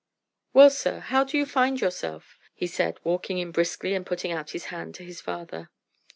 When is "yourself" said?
1.79-2.39